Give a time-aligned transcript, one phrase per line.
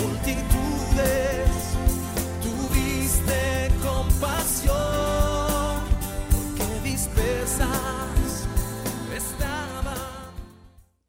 [0.00, 1.50] multitudes,
[2.42, 4.76] tuviste compasión,
[6.30, 8.46] porque dispersas
[9.14, 10.34] estaban.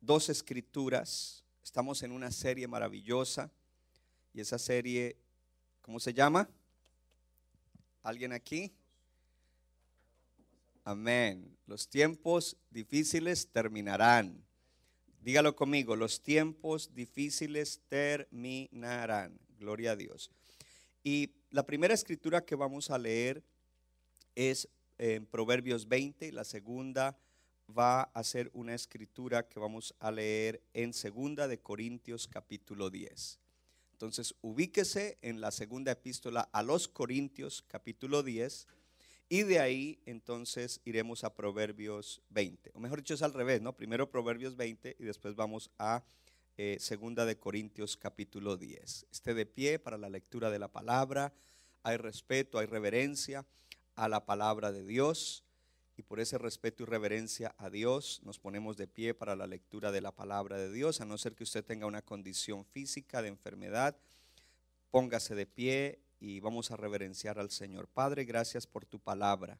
[0.02, 1.44] dos escrituras.
[1.64, 3.52] Estamos en una serie maravillosa.
[4.34, 5.18] Y esa serie,
[5.82, 6.50] ¿cómo se llama?
[8.04, 8.72] ¿Alguien aquí?
[10.84, 11.58] Amén.
[11.68, 14.44] Los tiempos difíciles terminarán.
[15.22, 19.38] Dígalo conmigo, los tiempos difíciles terminarán.
[19.60, 20.32] Gloria a Dios.
[21.04, 23.44] Y la primera escritura que vamos a leer
[24.36, 27.18] es en Proverbios 20, y la segunda
[27.78, 33.40] va a ser una escritura que vamos a leer en segunda de Corintios capítulo 10.
[33.92, 38.68] Entonces, ubíquese en la segunda epístola a los Corintios capítulo 10
[39.30, 42.72] y de ahí entonces iremos a Proverbios 20.
[42.74, 43.78] O mejor dicho, es al revés, ¿no?
[43.78, 46.04] Primero Proverbios 20 y después vamos a
[46.58, 49.06] eh, segunda de Corintios capítulo 10.
[49.12, 51.32] Esté de pie para la lectura de la palabra.
[51.84, 53.46] Hay respeto, hay reverencia
[53.96, 55.44] a la palabra de Dios
[55.96, 59.92] y por ese respeto y reverencia a Dios nos ponemos de pie para la lectura
[59.92, 63.28] de la palabra de Dios, a no ser que usted tenga una condición física de
[63.28, 63.98] enfermedad,
[64.92, 67.88] póngase de pie y vamos a reverenciar al Señor.
[67.88, 69.58] Padre, gracias por tu palabra.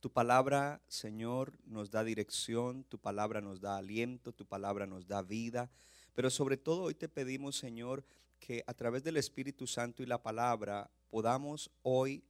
[0.00, 5.22] Tu palabra, Señor, nos da dirección, tu palabra nos da aliento, tu palabra nos da
[5.22, 5.70] vida,
[6.14, 8.04] pero sobre todo hoy te pedimos, Señor,
[8.38, 12.22] que a través del Espíritu Santo y la palabra podamos hoy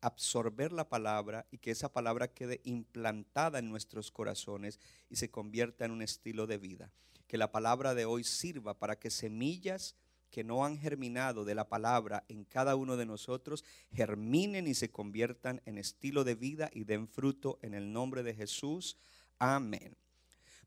[0.00, 5.84] absorber la palabra y que esa palabra quede implantada en nuestros corazones y se convierta
[5.84, 6.90] en un estilo de vida.
[7.26, 9.94] Que la palabra de hoy sirva para que semillas
[10.30, 14.90] que no han germinado de la palabra en cada uno de nosotros germinen y se
[14.90, 18.96] conviertan en estilo de vida y den fruto en el nombre de Jesús.
[19.38, 19.96] Amén.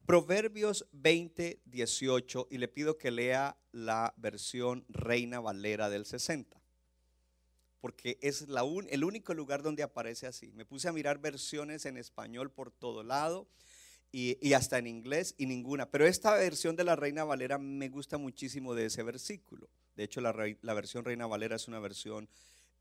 [0.06, 6.60] Proverbios 20, 18 y le pido que lea la versión Reina Valera del 60
[7.80, 10.54] porque es la un- el único lugar donde aparece así.
[10.54, 13.48] Me puse a mirar versiones en español por todo lado
[14.16, 15.90] y, hasta en inglés y ninguna.
[15.90, 19.68] Pero esta versión de la Reina Valera me gusta muchísimo de ese versículo.
[19.96, 22.30] De hecho, la versión Reina Valera es una versión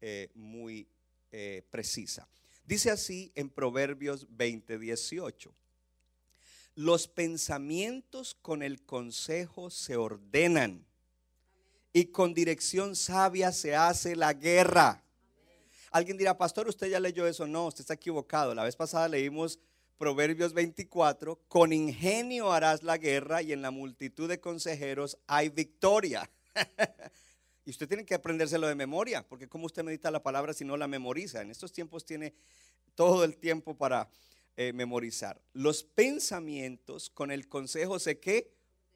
[0.03, 0.87] eh, muy
[1.31, 2.29] eh, precisa.
[2.67, 5.55] Dice así en Proverbios 20, 18.
[6.75, 10.85] Los pensamientos con el consejo se ordenan
[11.95, 15.03] y con dirección sabia se hace la guerra.
[15.91, 17.47] Alguien dirá, pastor, usted ya leyó eso.
[17.47, 18.55] No, usted está equivocado.
[18.55, 19.59] La vez pasada leímos
[20.03, 26.29] Proverbios 24, con ingenio harás la guerra y en la multitud de consejeros hay victoria.
[27.65, 30.77] y usted tiene que aprendérselo de memoria, porque como usted medita la palabra si no
[30.77, 31.41] la memoriza?
[31.41, 32.35] En estos tiempos tiene
[32.97, 34.11] todo el tiempo para
[34.57, 35.41] eh, memorizar.
[35.53, 38.51] Los pensamientos con el consejo se que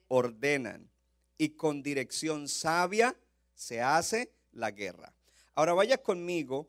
[0.09, 0.91] ordenan
[1.39, 3.15] y con dirección sabia
[3.55, 5.13] se hace la guerra.
[5.55, 6.69] Ahora vaya conmigo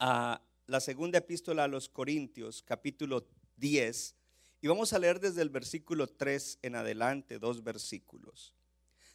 [0.00, 3.24] a la segunda epístola a los Corintios, capítulo
[3.56, 4.14] 10,
[4.60, 8.54] y vamos a leer desde el versículo 3 en adelante, dos versículos.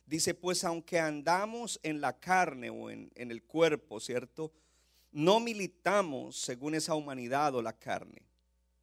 [0.05, 4.51] Dice, pues aunque andamos en la carne o en, en el cuerpo, ¿cierto?
[5.11, 8.21] No militamos según esa humanidad o la carne,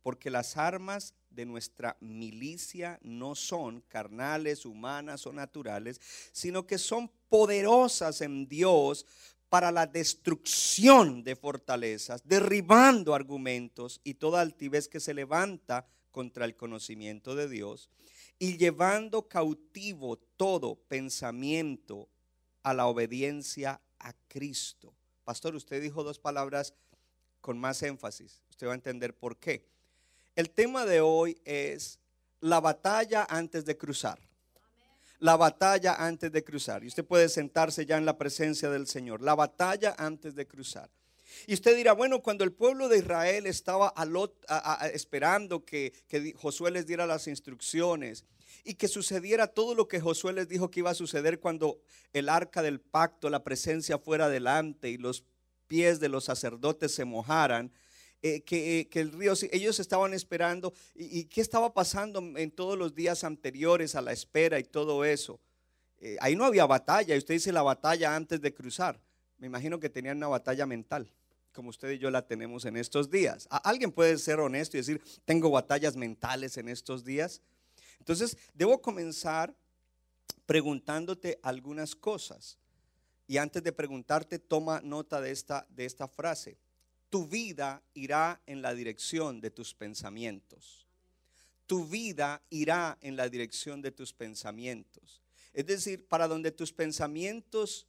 [0.02, 6.00] porque las armas de nuestra milicia no son carnales, humanas o naturales,
[6.32, 9.06] sino que son poderosas en Dios
[9.48, 16.56] para la destrucción de fortalezas, derribando argumentos y toda altivez que se levanta contra el
[16.56, 17.88] conocimiento de Dios
[18.38, 22.08] y llevando cautivo todo pensamiento
[22.62, 24.94] a la obediencia a Cristo.
[25.24, 26.74] Pastor, usted dijo dos palabras
[27.40, 28.42] con más énfasis.
[28.50, 29.66] Usted va a entender por qué.
[30.36, 31.98] El tema de hoy es
[32.40, 34.27] la batalla antes de cruzar.
[35.20, 36.84] La batalla antes de cruzar.
[36.84, 39.20] Y usted puede sentarse ya en la presencia del Señor.
[39.22, 40.90] La batalla antes de cruzar.
[41.46, 44.04] Y usted dirá, bueno, cuando el pueblo de Israel estaba a-
[44.48, 48.24] a- esperando que, que Josué les diera las instrucciones
[48.64, 51.80] y que sucediera todo lo que Josué les dijo que iba a suceder cuando
[52.12, 55.24] el arca del pacto, la presencia fuera adelante y los
[55.66, 57.72] pies de los sacerdotes se mojaran,
[58.22, 62.50] eh, que, eh, que el río, ellos estaban esperando y, y qué estaba pasando en
[62.50, 65.38] todos los días anteriores a la espera y todo eso.
[66.00, 67.14] eh, ahí no había batalla.
[67.14, 69.00] Y usted dice la batalla antes de cruzar.
[69.38, 71.08] Me imagino que tenían una batalla mental,
[71.52, 73.46] como usted y yo la tenemos en estos días.
[73.50, 77.40] ¿Alguien puede ser honesto y decir, tengo batallas mentales en estos días?
[78.00, 79.54] Entonces, debo comenzar
[80.46, 82.58] preguntándote algunas cosas.
[83.26, 86.56] Y antes de preguntarte, toma nota de esta, de esta frase.
[87.10, 90.86] Tu vida irá en la dirección de tus pensamientos.
[91.66, 95.22] Tu vida irá en la dirección de tus pensamientos.
[95.52, 97.86] Es decir, para donde tus pensamientos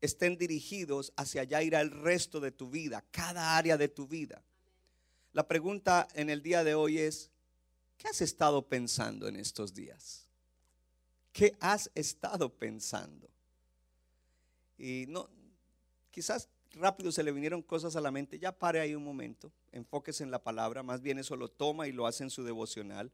[0.00, 4.42] estén dirigidos, hacia allá irá el resto de tu vida, cada área de tu vida.
[5.32, 7.30] La pregunta en el día de hoy es,
[7.96, 10.28] ¿qué has estado pensando en estos días?
[11.32, 13.28] ¿Qué has estado pensando?
[14.78, 15.28] Y no,
[16.10, 20.22] quizás rápido se le vinieron cosas a la mente, ya pare ahí un momento, enfóquese
[20.22, 23.10] en la palabra, más bien eso lo toma y lo hace en su devocional.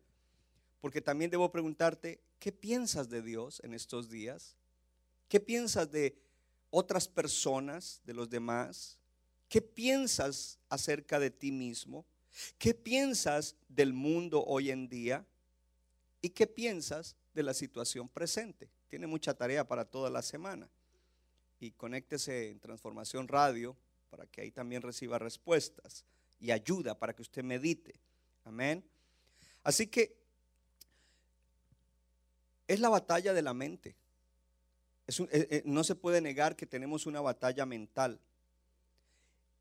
[0.80, 4.54] Porque también debo preguntarte, ¿qué piensas de Dios en estos días?
[5.28, 6.18] ¿Qué piensas de
[6.70, 8.98] otras personas, de los demás?
[9.48, 12.04] ¿Qué piensas acerca de ti mismo?
[12.58, 15.24] ¿Qué piensas del mundo hoy en día?
[16.20, 18.68] ¿Y qué piensas de la situación presente?
[18.88, 20.68] Tiene mucha tarea para toda la semana
[21.64, 23.74] y conéctese en Transformación Radio
[24.10, 26.04] para que ahí también reciba respuestas
[26.38, 27.94] y ayuda para que usted medite.
[28.44, 28.84] Amén.
[29.62, 30.14] Así que
[32.68, 33.94] es la batalla de la mente.
[35.06, 38.20] Eh, eh, no se puede negar que tenemos una batalla mental.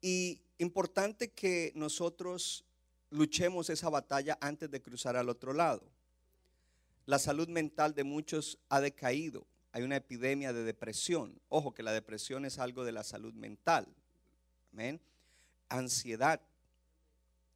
[0.02, 2.66] Y importante que nosotros
[3.12, 5.84] luchemos esa batalla antes de cruzar al otro lado.
[7.06, 11.34] La salud mental de muchos ha decaído hay una epidemia de depresión.
[11.50, 13.88] Ojo que la depresión es algo de la salud mental.
[14.72, 15.02] Amén.
[15.68, 16.40] Ansiedad,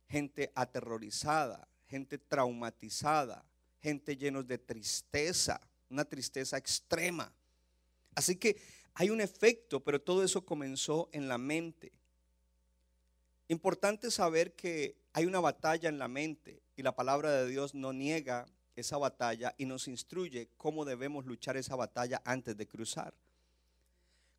[0.10, 3.46] gente aterrorizada, gente traumatizada,
[3.84, 5.62] gente llenos de tristeza,
[5.92, 7.32] una tristeza extrema.
[8.16, 8.58] Así que
[8.96, 11.92] hay un efecto, pero todo eso comenzó en la mente.
[13.48, 17.94] Importante saber que hay una batalla en la mente y la palabra de Dios no
[17.94, 23.14] niega esa batalla y nos instruye cómo debemos luchar esa batalla antes de cruzar.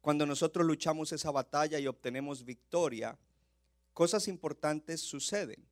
[0.01, 3.19] Cuando nosotros luchamos esa batalla y obtenemos victoria,
[3.93, 5.63] cosas importantes suceden,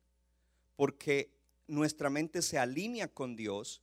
[0.75, 1.29] porque
[1.67, 3.81] nuestra mente se alinea con Dios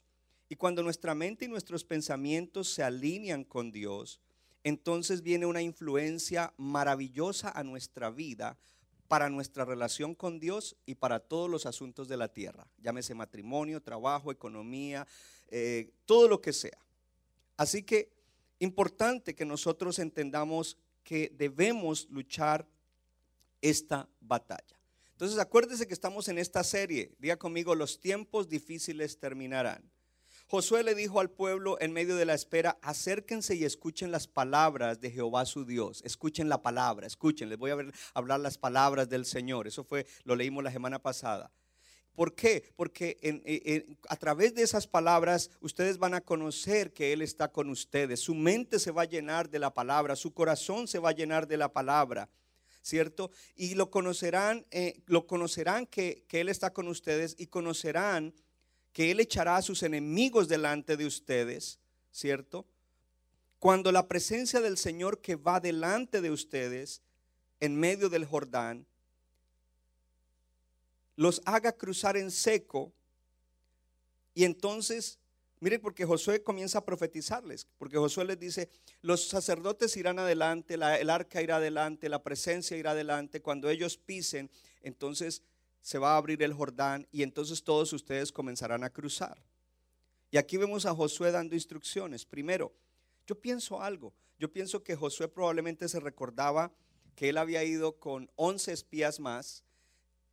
[0.48, 4.20] y cuando nuestra mente y nuestros pensamientos se alinean con Dios,
[4.62, 8.56] entonces viene una influencia maravillosa a nuestra vida
[9.14, 13.81] para nuestra relación con Dios y para todos los asuntos de la tierra, llámese matrimonio,
[13.81, 15.06] trabajo, economía,
[15.52, 16.76] eh, todo lo que sea.
[17.56, 18.11] Así que
[18.58, 22.66] importante que nosotros entendamos que debemos luchar
[23.62, 24.81] esta batalla.
[25.12, 29.88] Entonces acuérdese que estamos en esta serie, diga conmigo, los tiempos difíciles terminarán.
[30.46, 35.00] Josué le dijo al pueblo en medio de la espera, acérquense y escuchen las palabras
[35.00, 36.02] de Jehová su Dios.
[36.05, 37.79] Escuchen la palabra, escuchen, les voy a
[38.12, 39.67] hablar las palabras del Señor.
[39.67, 41.50] Eso fue, lo leímos la semana pasada.
[42.14, 42.73] ¿Por qué?
[42.76, 43.19] Porque
[44.08, 48.20] a través de esas palabras ustedes van a conocer que Él está con ustedes.
[48.20, 51.49] Su mente se va a llenar de la palabra, su corazón se va a llenar
[51.49, 52.29] de la palabra.
[52.82, 53.31] ¿Cierto?
[53.56, 58.35] Y lo conocerán, eh, lo conocerán que, que Él está con ustedes y conocerán
[58.94, 61.81] que Él echará a sus enemigos delante de ustedes,
[62.13, 62.65] ¿cierto?
[63.58, 67.03] Cuando la presencia del Señor que va delante de ustedes
[67.60, 68.86] en medio del Jordán,
[71.17, 72.93] los haga cruzar en seco
[74.32, 75.19] y entonces
[75.60, 78.69] Miren, porque Josué comienza a profetizarles, porque Josué les dice,
[79.01, 84.51] los sacerdotes irán adelante, el arca irá adelante, la presencia irá adelante, cuando ellos pisen,
[84.82, 85.43] entonces
[85.84, 89.44] se va a abrir el Jordán y entonces todos ustedes comenzarán a cruzar.
[90.31, 92.24] Y aquí vemos a Josué dando instrucciones.
[92.24, 92.72] Primero,
[93.26, 94.14] yo pienso algo.
[94.38, 96.72] Yo pienso que Josué probablemente se recordaba
[97.14, 99.62] que él había ido con 11 espías más,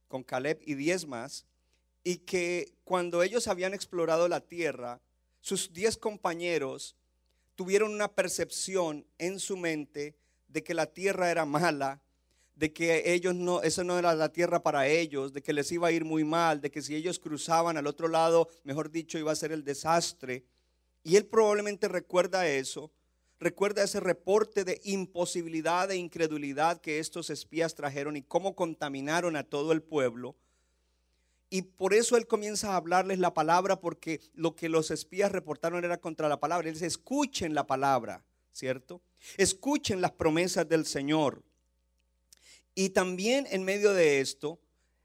[0.07, 1.45] con Caleb y 10 más,
[2.01, 5.01] y que cuando ellos habían explorado la tierra,
[5.41, 6.95] sus 10 compañeros
[7.55, 10.15] tuvieron una percepción en su mente
[10.47, 12.01] de que la tierra era mala,
[12.61, 15.87] de que ellos no, eso no era la tierra para ellos, de que les iba
[15.87, 19.31] a ir muy mal, de que si ellos cruzaban al otro lado, mejor dicho, iba
[19.31, 20.45] a ser el desastre.
[21.03, 22.91] Y él probablemente recuerda eso,
[23.39, 29.43] recuerda ese reporte de imposibilidad e incredulidad que estos espías trajeron y cómo contaminaron a
[29.43, 30.35] todo el pueblo.
[31.49, 35.83] Y por eso él comienza a hablarles la palabra, porque lo que los espías reportaron
[35.83, 36.67] era contra la palabra.
[36.67, 39.01] Él dice, escuchen la palabra, ¿cierto?
[39.37, 41.41] Escuchen las promesas del Señor.
[42.73, 44.59] Y también en medio de esto,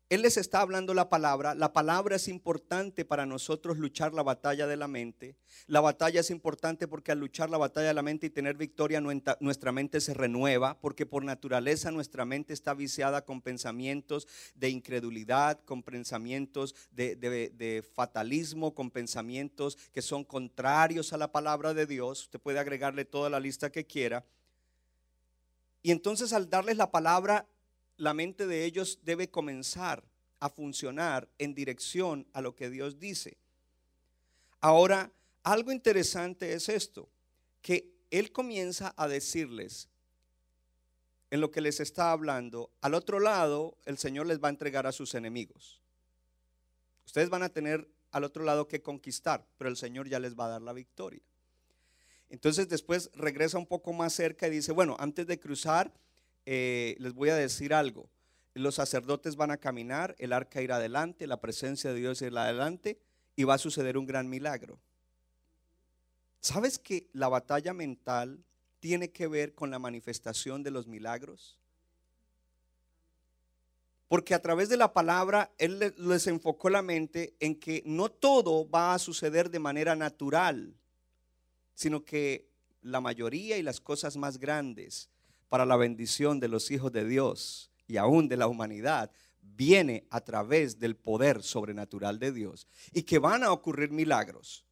[0.08, 1.56] Él les está hablando la palabra.
[1.56, 5.34] La palabra es importante para nosotros luchar la batalla de la mente.
[5.66, 9.00] La batalla es importante porque al luchar la batalla de la mente y tener victoria,
[9.00, 15.58] nuestra mente se renueva, porque por naturaleza nuestra mente está viciada con pensamientos de incredulidad,
[15.64, 22.22] con pensamientos de fatalismo, con pensamientos que son contrarios a la palabra de Dios.
[22.22, 24.24] Usted puede agregarle toda la lista que quiera.
[25.82, 27.46] Y entonces al darles la palabra,
[27.96, 30.04] la mente de ellos debe comenzar
[30.40, 33.36] a funcionar en dirección a lo que Dios dice.
[34.60, 35.10] Ahora,
[35.42, 37.08] algo interesante es esto,
[37.62, 39.88] que Él comienza a decirles
[41.30, 44.86] en lo que les está hablando, al otro lado el Señor les va a entregar
[44.86, 45.80] a sus enemigos.
[47.04, 50.46] Ustedes van a tener al otro lado que conquistar, pero el Señor ya les va
[50.46, 51.22] a dar la victoria.
[52.28, 55.92] Entonces después regresa un poco más cerca y dice, bueno, antes de cruzar,
[56.46, 58.08] eh, les voy a decir algo.
[58.54, 62.98] Los sacerdotes van a caminar, el arca irá adelante, la presencia de Dios irá adelante
[63.36, 64.78] y va a suceder un gran milagro.
[66.40, 68.42] ¿Sabes que la batalla mental
[68.80, 71.58] tiene que ver con la manifestación de los milagros?
[74.08, 78.08] Porque a través de la palabra Él le- les enfocó la mente en que no
[78.08, 80.72] todo va a suceder de manera natural,
[81.74, 82.46] sino que
[82.82, 85.10] la mayoría y las cosas más grandes
[85.48, 89.10] para la bendición de los hijos de Dios y aún de la humanidad
[89.40, 94.65] viene a través del poder sobrenatural de Dios y que van a ocurrir milagros.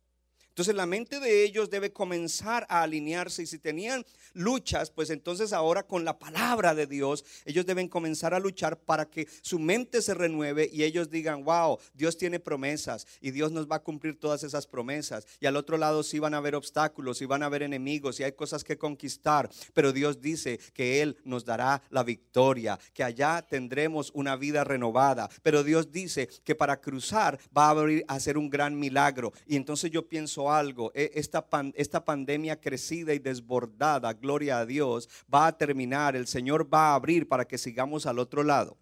[0.55, 5.53] Entonces la mente de ellos debe comenzar a alinearse y si tenían luchas, pues entonces
[5.53, 10.01] ahora con la palabra de Dios, ellos deben comenzar a luchar para que su mente
[10.01, 14.21] se renueve y ellos digan, wow, Dios tiene promesas y Dios nos va a cumplir
[14.21, 15.27] todas esas promesas.
[15.41, 18.23] Y al otro lado sí van a haber obstáculos y van a haber enemigos y
[18.23, 23.43] hay cosas que conquistar, pero Dios dice que Él nos dará la victoria, que allá
[23.43, 28.39] tendremos una vida renovada, pero Dios dice que para cruzar va a abrir a hacer
[28.39, 29.33] un gran milagro.
[29.49, 35.09] Y entonces yo pienso algo, e- esta, esta pandemia crecida y desbordada, gloria a Dios,
[35.33, 38.77] va a terminar, el Señor va a abrir para que sigamos al otro lado.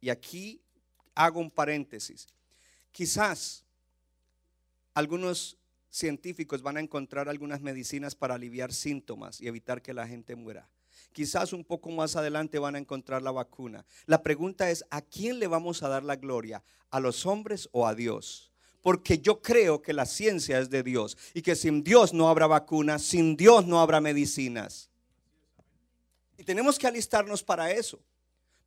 [0.00, 0.60] Y aquí
[1.14, 2.26] hago un paréntesis.
[2.92, 3.64] Quizás
[4.94, 5.58] algunos
[5.90, 10.68] científicos van a encontrar algunas medicinas para aliviar síntomas y evitar que la gente muera.
[11.12, 13.84] Quizás un poco más adelante van a encontrar la vacuna.
[14.04, 16.62] La pregunta es, ¿a quién le vamos a dar la gloria?
[16.90, 18.52] ¿A los hombres o a Dios?
[18.86, 22.46] Porque yo creo que la ciencia es de Dios y que sin Dios no habrá
[22.46, 24.90] vacunas, sin Dios no habrá medicinas.
[26.38, 27.98] Y tenemos que alistarnos para eso.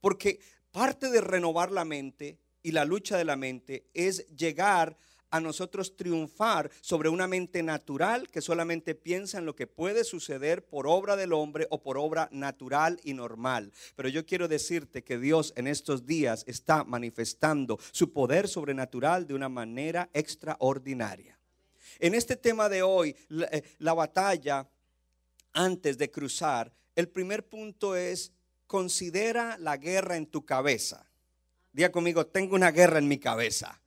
[0.02, 0.42] Porque
[0.74, 4.98] parte de renovar la mente y la lucha de la mente es llegar
[5.32, 10.66] a nosotros triunfar sobre una mente natural que solamente piensa en lo que puede suceder
[10.66, 13.72] por obra del hombre o por obra natural y normal.
[13.96, 19.34] Pero yo quiero decirte que Dios en estos días está manifestando su poder sobrenatural de
[19.34, 21.38] una manera extraordinaria.
[22.00, 24.68] En este tema de hoy, la, eh, la batalla
[25.54, 28.32] antes de cruzar, el primer punto es
[28.68, 31.10] considera la guerra en tu cabeza.
[31.74, 33.82] Diga conmigo, tengo una guerra en mi cabeza.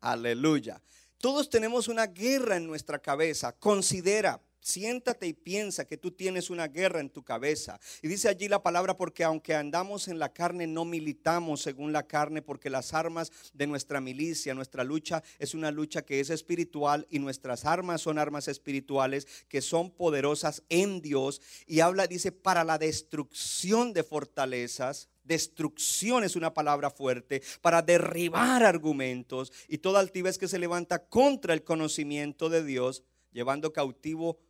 [0.00, 0.80] Aleluya.
[1.18, 3.52] Todos tenemos una guerra en nuestra cabeza.
[3.52, 7.78] Considera, siéntate y piensa que tú tienes una guerra en tu cabeza.
[8.00, 12.06] Y dice allí la palabra, porque aunque andamos en la carne, no militamos según la
[12.06, 17.06] carne, porque las armas de nuestra milicia, nuestra lucha, es una lucha que es espiritual
[17.10, 21.42] y nuestras armas son armas espirituales que son poderosas en Dios.
[21.66, 25.08] Y habla, dice, para la destrucción de fortalezas.
[25.30, 31.54] Destrucción es una palabra fuerte para derribar argumentos y toda altivez que se levanta contra
[31.54, 34.40] el conocimiento de Dios, llevando cautivo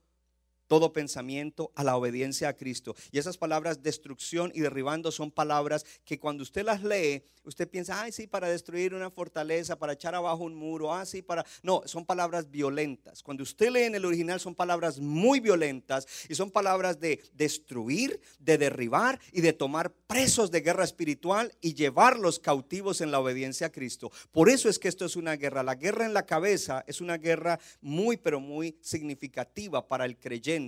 [0.70, 2.94] todo pensamiento a la obediencia a Cristo.
[3.10, 8.00] Y esas palabras destrucción y derribando son palabras que cuando usted las lee, usted piensa,
[8.00, 11.44] ay, sí, para destruir una fortaleza, para echar abajo un muro, ah, sí, para...
[11.64, 13.20] No, son palabras violentas.
[13.20, 18.20] Cuando usted lee en el original son palabras muy violentas y son palabras de destruir,
[18.38, 23.66] de derribar y de tomar presos de guerra espiritual y llevarlos cautivos en la obediencia
[23.66, 24.12] a Cristo.
[24.30, 25.64] Por eso es que esto es una guerra.
[25.64, 30.59] La guerra en la cabeza es una guerra muy, pero muy significativa para el creyente.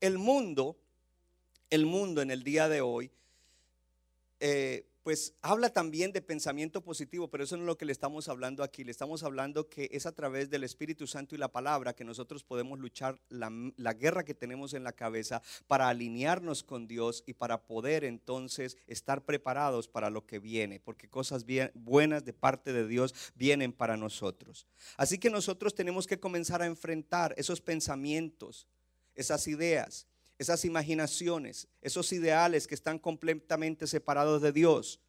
[0.00, 0.76] El mundo,
[1.70, 3.10] el mundo en el día de hoy,
[4.40, 8.28] eh, pues habla también de pensamiento positivo, pero eso no es lo que le estamos
[8.28, 8.82] hablando aquí.
[8.82, 12.42] Le estamos hablando que es a través del Espíritu Santo y la palabra que nosotros
[12.42, 17.34] podemos luchar la, la guerra que tenemos en la cabeza para alinearnos con Dios y
[17.34, 22.72] para poder entonces estar preparados para lo que viene, porque cosas bien, buenas de parte
[22.72, 24.66] de Dios vienen para nosotros.
[24.96, 28.66] Así que nosotros tenemos que comenzar a enfrentar esos pensamientos,
[29.16, 30.06] esas ideas,
[30.38, 35.00] esas imaginaciones, esos ideales que están completamente separados de Dios.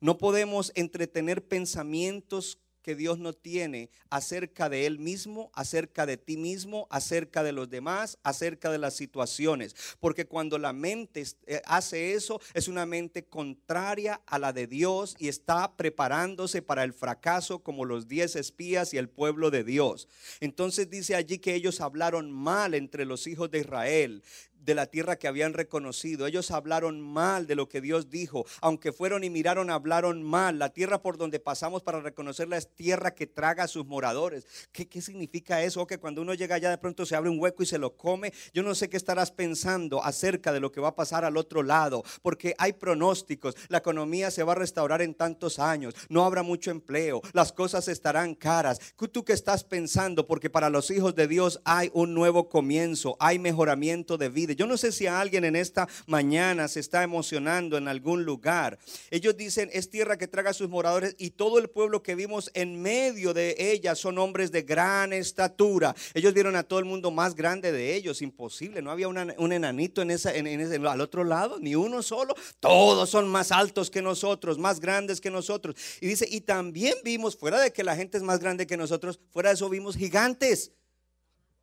[0.00, 6.36] No podemos entretener pensamientos que Dios no tiene acerca de Él mismo, acerca de ti
[6.36, 9.74] mismo, acerca de los demás, acerca de las situaciones.
[10.00, 15.16] Porque cuando la mente eh, hace eso, es una mente contraria a la de Dios
[15.18, 20.08] y está preparándose para el fracaso como los diez espías y el pueblo de Dios.
[20.40, 24.22] Entonces dice allí que ellos hablaron mal entre los hijos de Israel
[24.64, 26.26] de la tierra que habían reconocido.
[26.26, 28.46] Ellos hablaron mal de lo que Dios dijo.
[28.60, 30.58] Aunque fueron y miraron, hablaron mal.
[30.58, 34.46] La tierra por donde pasamos para reconocerla es tierra que traga a sus moradores.
[34.72, 35.82] ¿Qué, qué significa eso?
[35.86, 38.32] que cuando uno llega allá de pronto se abre un hueco y se lo come.
[38.52, 41.62] Yo no sé qué estarás pensando acerca de lo que va a pasar al otro
[41.62, 42.04] lado.
[42.22, 43.56] Porque hay pronósticos.
[43.68, 45.94] La economía se va a restaurar en tantos años.
[46.08, 47.20] No habrá mucho empleo.
[47.32, 48.78] Las cosas estarán caras.
[49.12, 50.26] ¿Tú qué estás pensando?
[50.26, 53.16] Porque para los hijos de Dios hay un nuevo comienzo.
[53.18, 54.51] Hay mejoramiento de vida.
[54.54, 58.78] Yo no sé si alguien en esta mañana se está emocionando en algún lugar.
[59.10, 62.50] Ellos dicen, es tierra que traga a sus moradores y todo el pueblo que vimos
[62.54, 65.94] en medio de ella son hombres de gran estatura.
[66.14, 68.82] Ellos vieron a todo el mundo más grande de ellos, imposible.
[68.82, 72.34] No había un enanito en esa, en, ese, al otro lado, ni uno solo.
[72.60, 75.76] Todos son más altos que nosotros, más grandes que nosotros.
[76.00, 79.20] Y dice, y también vimos, fuera de que la gente es más grande que nosotros,
[79.30, 80.72] fuera de eso vimos gigantes.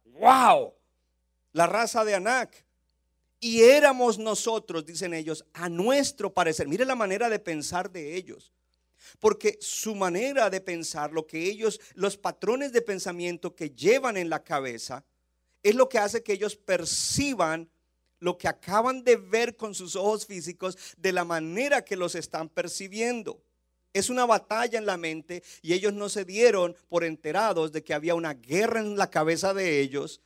[0.06, 0.74] ¡Wow!
[1.54, 2.69] La raza de Anak.
[3.40, 6.68] Y éramos nosotros, dicen ellos, a nuestro parecer.
[6.68, 8.52] Mire la manera de pensar de ellos.
[9.20, 14.30] Porque su manera de pensar, lo que ellos, los patrones de pensamiento que llevan en
[14.30, 15.06] la cabeza,
[15.64, 17.70] es lo que hace que ellos perciban
[18.20, 22.50] lo que acaban de ver con sus ojos físicos de la manera que los están
[22.50, 23.42] percibiendo.
[23.94, 27.94] Es una batalla en la mente y ellos no se dieron por enterados de que
[27.94, 30.22] había una guerra en la cabeza de ellos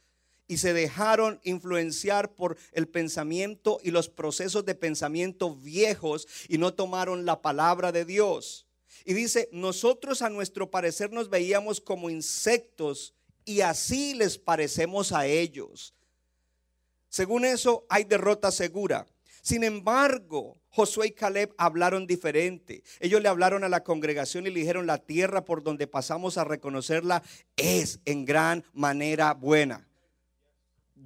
[0.48, 6.74] y se dejaron influenciar por el pensamiento y los procesos de pensamiento viejos y no
[6.74, 8.68] tomaron la palabra de Dios.
[9.06, 13.14] Y dice, nosotros a nuestro parecer nos veíamos como insectos
[13.46, 15.94] y así les parecemos a ellos.
[17.10, 19.06] Según eso, hay derrota segura.
[19.42, 22.82] Sin embargo, Josué y Caleb hablaron diferente.
[23.00, 26.46] Ellos le hablaron a la congregación y le dijeron, la tierra por donde pasamos a
[26.46, 27.24] reconocerla
[27.58, 29.88] es en gran manera buena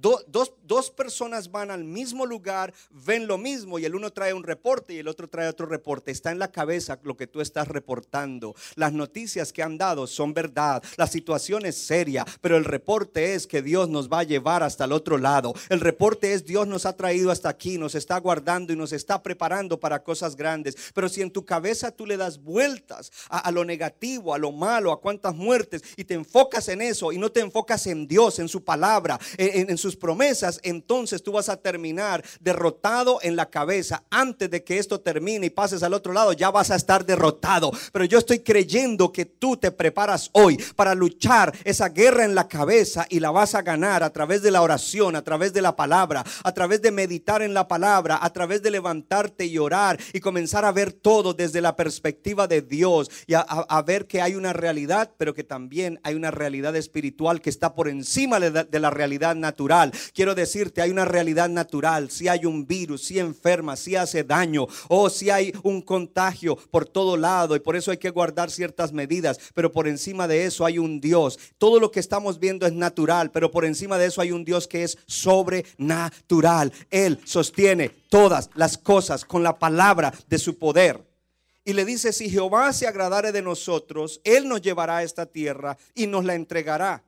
[0.00, 4.44] dos, dos, personas van al mismo lugar, ven lo mismo y el uno trae un
[4.44, 6.10] reporte y el otro trae otro reporte.
[6.10, 8.54] Está en la cabeza lo que tú estás reportando.
[8.76, 10.82] Las noticias que han dado son verdad.
[10.96, 14.84] La situación es seria, pero el reporte es que Dios nos va a llevar hasta
[14.84, 15.54] el otro lado.
[15.68, 19.22] El reporte es Dios nos ha traído hasta aquí, nos está guardando y nos está
[19.22, 20.76] preparando para cosas grandes.
[20.94, 24.92] Pero si en tu cabeza tú le das vueltas a, lo negativo, a lo malo,
[24.92, 28.48] a cuántas muertes y te enfocas en eso y no te enfocas en Dios, en
[28.48, 34.04] su palabra, en, en su promesas, entonces tú vas a terminar derrotado en la cabeza.
[34.10, 37.70] Antes de que esto termine y pases al otro lado, ya vas a estar derrotado.
[37.92, 42.48] Pero yo estoy creyendo que tú te preparas hoy para luchar esa guerra en la
[42.48, 45.76] cabeza y la vas a ganar a través de la oración, a través de la
[45.76, 50.20] palabra, a través de meditar en la palabra, a través de levantarte y orar y
[50.20, 53.44] comenzar a ver todo desde la perspectiva de Dios y a,
[53.86, 57.88] ver que hay una realidad, pero que también hay una realidad espiritual que está por
[57.88, 59.77] encima de la realidad natural
[60.12, 62.10] Quiero decirte, hay una realidad natural.
[62.10, 66.86] Si hay un virus, si enferma, si hace daño, o si hay un contagio por
[66.86, 69.38] todo lado, y por eso hay que guardar ciertas medidas.
[69.54, 71.38] Pero por encima de eso hay un Dios.
[71.58, 74.66] Todo lo que estamos viendo es natural, pero por encima de eso hay un Dios
[74.66, 76.72] que es sobrenatural.
[76.90, 81.06] Él sostiene todas las cosas con la palabra de su poder.
[81.64, 85.76] Y le dice, si Jehová se agradare de nosotros, Él nos llevará a esta tierra
[85.94, 87.04] y nos la entregará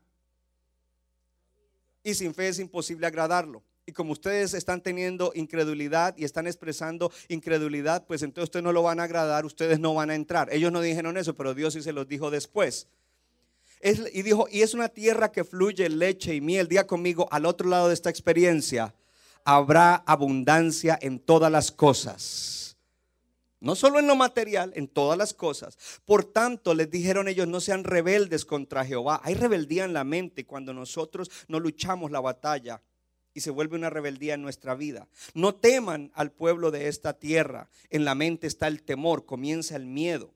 [2.03, 3.63] y sin fe es imposible agradarlo.
[3.87, 8.83] Y como ustedes están teniendo incredulidad y están expresando incredulidad, pues entonces ustedes no lo
[8.83, 10.49] van a agradar, ustedes no van a entrar.
[10.53, 12.89] Ellos no dijeron eso, pero Dios sí se los dijo después.
[13.83, 16.69] y dijo, y es una tierra que fluye leche y miel.
[16.69, 18.95] Diga conmigo, al otro lado de esta experiencia
[19.45, 22.70] habrá abundancia en todas las cosas
[23.61, 25.77] no solo en lo material, en todas las cosas.
[26.05, 29.21] Por tanto, les dijeron ellos, no sean rebeldes contra Jehová.
[29.23, 32.83] Hay rebeldía en la mente cuando nosotros no luchamos la batalla
[33.35, 35.09] y se vuelve una rebeldía en nuestra vida.
[35.35, 37.69] No teman al pueblo de esta tierra.
[37.91, 40.35] En la mente está el temor, comienza el miedo,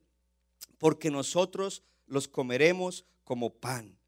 [0.78, 3.98] porque nosotros los comeremos como pan.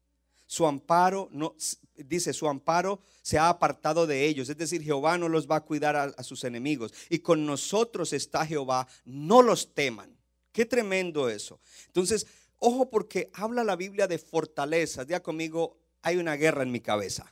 [0.47, 1.55] Su amparo no
[1.97, 5.65] dice, su amparo se ha apartado de ellos, es decir, Jehová no los va a
[5.65, 10.15] cuidar a, sus enemigos y con nosotros está Jehová, no los teman.
[10.51, 11.59] Qué tremendo eso.
[11.87, 12.25] Entonces,
[12.59, 15.05] ojo porque habla la Biblia de fortalezas.
[15.05, 17.31] Diga conmigo, hay una guerra en mi cabeza.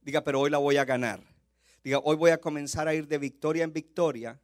[0.00, 1.20] Diga, pero hoy la voy a ganar.
[1.84, 4.40] Diga, hoy voy a comenzar a ir de victoria en victoria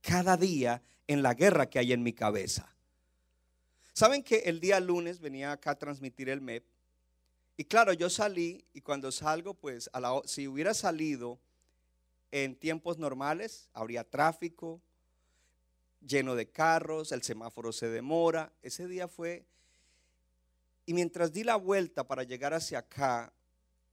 [0.00, 2.74] cada día en la guerra que hay en mi cabeza.
[3.92, 6.64] Saben que el día lunes venía acá a transmitir el MEP.
[7.60, 9.90] Y claro, yo salí y cuando salgo, pues
[10.26, 11.40] si hubiera salido
[12.30, 14.80] en tiempos normales, habría tráfico,
[16.00, 18.52] lleno de carros, el semáforo se demora.
[18.62, 19.44] Ese día fue...
[20.86, 23.32] Y mientras di la vuelta para llegar hacia acá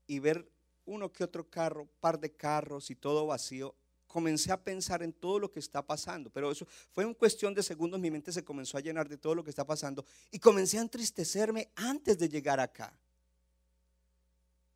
[0.06, 0.48] y ver
[0.84, 3.74] uno que otro carro, par de carros y todo vacío,
[4.06, 6.30] comencé a pensar en todo lo que está pasando.
[6.30, 9.34] Pero eso fue en cuestión de segundos, mi mente se comenzó a llenar de todo
[9.34, 12.96] lo que está pasando y comencé a entristecerme antes de llegar acá.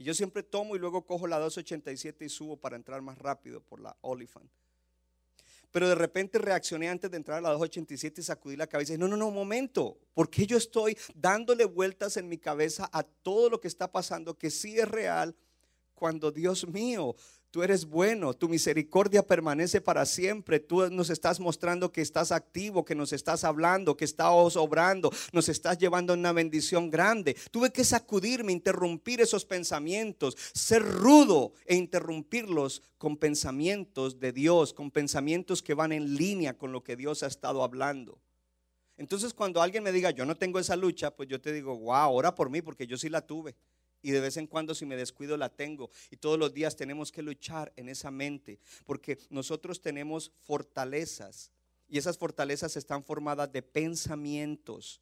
[0.01, 3.61] Y yo siempre tomo y luego cojo la 287 y subo para entrar más rápido
[3.61, 4.51] por la Oliphant.
[5.71, 8.99] Pero de repente reaccioné antes de entrar a la 287 y sacudí la cabeza y
[8.99, 9.99] no, no, no, momento.
[10.15, 14.51] porque yo estoy dándole vueltas en mi cabeza a todo lo que está pasando que
[14.51, 15.37] sí es real
[15.95, 17.15] cuando Dios mío,
[17.51, 20.61] Tú eres bueno, tu misericordia permanece para siempre.
[20.61, 25.49] Tú nos estás mostrando que estás activo, que nos estás hablando, que estás obrando, nos
[25.49, 27.37] estás llevando a una bendición grande.
[27.51, 34.93] Tuve que sacudirme, interrumpir esos pensamientos, ser rudo e interrumpirlos con pensamientos de Dios, con
[34.93, 38.21] pensamientos que van en línea con lo que Dios ha estado hablando.
[38.97, 42.13] Entonces cuando alguien me diga, yo no tengo esa lucha, pues yo te digo, wow,
[42.13, 43.57] ora por mí porque yo sí la tuve.
[44.03, 45.91] Y de vez en cuando si me descuido la tengo.
[46.11, 48.59] Y todos los días tenemos que luchar en esa mente.
[48.87, 51.51] Porque nosotros tenemos fortalezas.
[51.89, 55.01] Y esas fortalezas están formadas de pensamientos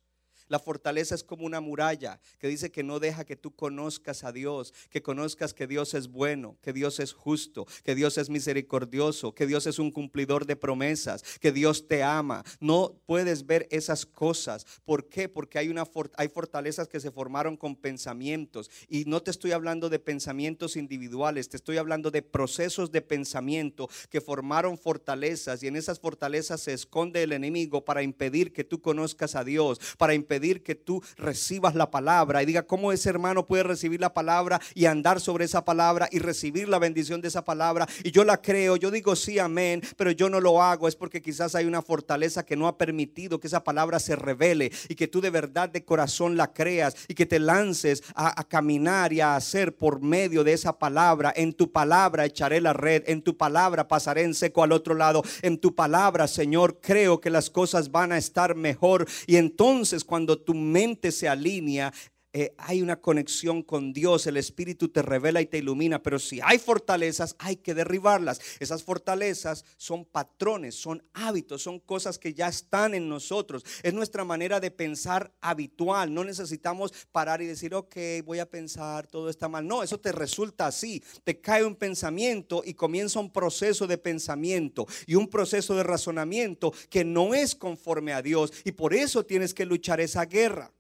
[0.49, 4.33] la fortaleza es como una muralla que dice que no deja que tú conozcas a
[4.33, 9.35] Dios, que conozcas que Dios es bueno, que Dios es justo, que Dios es misericordioso,
[9.35, 12.45] que Dios es un cumplidor de promesas, que Dios te ama.
[12.61, 14.67] No puedes ver esas cosas.
[14.85, 15.29] ¿Por qué?
[15.29, 15.75] Porque hay,
[16.17, 18.71] hay fortalezas que se formaron con pensamientos.
[18.89, 23.89] Y no te estoy hablando de pensamientos individuales, te estoy hablando de procesos de pensamiento
[24.11, 28.81] que formaron fortalezas y en esas fortalezas se esconde el enemigo para impedir que tú
[28.81, 33.09] conozcas a Dios, para impedir pedir que tú recibas la palabra y diga cómo ese
[33.09, 37.27] hermano puede recibir la palabra y andar sobre esa palabra y recibir la bendición de
[37.27, 37.89] esa palabra.
[38.05, 40.87] Y yo la creo, yo digo sí, amén, pero yo no lo hago.
[40.87, 44.71] Es porque quizás hay una fortaleza que no ha permitido que esa palabra se revele
[44.89, 48.45] y que tú de verdad de corazón la creas y que te lances a, a
[48.45, 51.33] caminar y a hacer por medio de esa palabra.
[51.35, 55.25] En tu palabra echaré la red, en tu palabra pasaré en seco al otro lado.
[55.43, 59.05] En tu palabra, Señor, creo que las cosas van a estar mejor.
[59.27, 61.93] Y entonces cuando tu mente se alinea,
[62.41, 66.41] eh, hay una conexión con Dios, el Espíritu te revela y te ilumina, pero si
[66.41, 68.41] hay fortalezas, hay que derribarlas.
[68.61, 73.65] Esas fortalezas son patrones, son hábitos, son cosas que ya están en nosotros.
[73.83, 76.15] Es nuestra manera de pensar habitual.
[76.15, 79.67] No necesitamos parar y decir, ok, voy a pensar, todo está mal.
[79.67, 81.03] No, eso te resulta así.
[81.25, 86.73] Te cae un pensamiento y comienza un proceso de pensamiento y un proceso de razonamiento
[86.89, 88.53] que no es conforme a Dios.
[88.65, 90.73] Y por eso tienes que luchar esa guerra.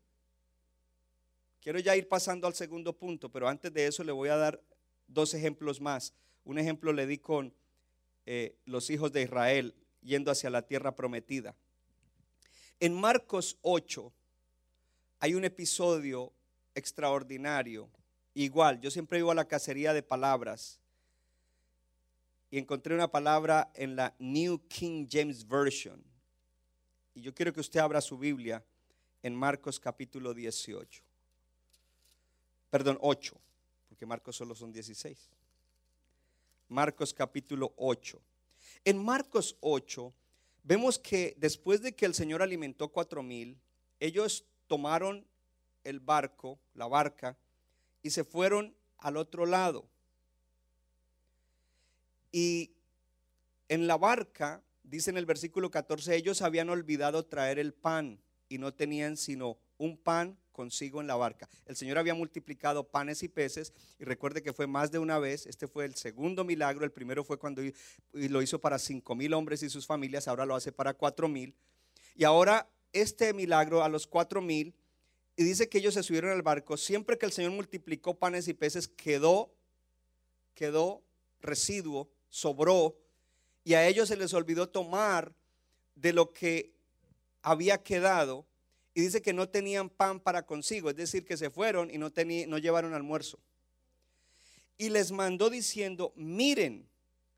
[1.68, 4.58] Quiero ya ir pasando al segundo punto, pero antes de eso le voy a dar
[5.06, 6.14] dos ejemplos más.
[6.44, 7.52] Un ejemplo le di con
[8.24, 11.54] eh, los hijos de Israel yendo hacia la tierra prometida.
[12.80, 14.10] En Marcos 8
[15.18, 16.32] hay un episodio
[16.74, 17.90] extraordinario.
[18.32, 20.80] Igual, yo siempre iba a la cacería de palabras
[22.50, 26.02] y encontré una palabra en la New King James Version.
[27.12, 28.64] Y yo quiero que usted abra su Biblia
[29.22, 31.07] en Marcos capítulo 18
[32.70, 33.36] perdón, 8,
[33.88, 35.30] porque Marcos solo son 16.
[36.68, 38.20] Marcos capítulo 8.
[38.84, 40.12] En Marcos 8
[40.62, 43.58] vemos que después de que el Señor alimentó cuatro mil,
[44.00, 45.26] ellos tomaron
[45.84, 47.36] el barco, la barca,
[48.02, 49.86] y se fueron al otro lado.
[52.30, 52.70] Y
[53.68, 58.58] en la barca, dice en el versículo 14, ellos habían olvidado traer el pan y
[58.58, 61.48] no tenían sino un pan consigo en la barca.
[61.66, 65.46] El Señor había multiplicado panes y peces y recuerde que fue más de una vez.
[65.46, 66.84] Este fue el segundo milagro.
[66.84, 67.62] El primero fue cuando
[68.12, 70.26] lo hizo para cinco mil hombres y sus familias.
[70.26, 71.54] Ahora lo hace para cuatro mil.
[72.16, 74.74] Y ahora este milagro a los cuatro mil
[75.36, 76.76] y dice que ellos se subieron al barco.
[76.76, 79.54] Siempre que el Señor multiplicó panes y peces quedó,
[80.56, 81.04] quedó
[81.40, 82.96] residuo, sobró
[83.62, 85.32] y a ellos se les olvidó tomar
[85.94, 86.72] de lo que
[87.42, 88.47] había quedado
[88.98, 92.10] y dice que no tenían pan para consigo, es decir, que se fueron y no,
[92.48, 93.38] no llevaron almuerzo.
[94.76, 96.90] Y les mandó diciendo, miren,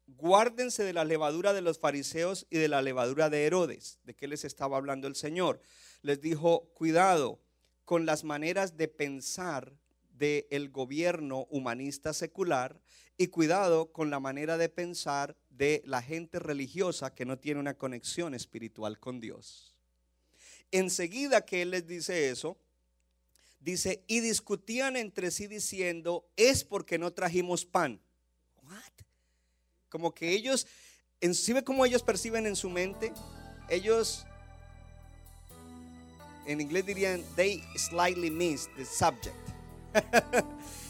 [0.06, 3.98] guárdense de la levadura de los fariseos y de la levadura de Herodes.
[4.04, 5.60] ¿De qué les estaba hablando el Señor?
[6.00, 7.42] Les dijo, cuidado
[7.84, 9.74] con las maneras de pensar
[10.14, 12.80] del gobierno humanista secular
[13.18, 17.74] y cuidado con la manera de pensar de la gente religiosa que no tiene una
[17.74, 19.69] conexión espiritual con Dios.
[20.72, 22.56] Enseguida que él les dice eso,
[23.60, 28.00] dice, y discutían entre sí diciendo, es porque no trajimos pan.
[28.62, 28.92] What?
[29.88, 30.66] Como que ellos,
[31.32, 33.12] ¿sí ve cómo ellos perciben en su mente?
[33.68, 34.24] Ellos,
[36.46, 39.36] en inglés dirían, they slightly missed the subject.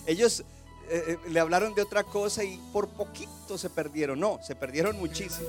[0.06, 0.44] ellos
[0.90, 4.18] eh, eh, le hablaron de otra cosa y por poquito se perdieron.
[4.18, 5.48] No, se perdieron muchísimo.